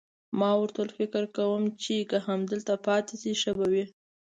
ما 0.39 0.51
ورته 0.59 0.77
وویل: 0.79 0.97
فکر 0.99 1.23
کوم 1.37 1.63
چې 1.81 1.95
که 2.09 2.17
همدلته 2.27 2.73
پاتې 2.85 3.15
شئ، 3.21 3.33
ښه 3.41 3.51
به 3.57 3.65
وي. 3.73 3.85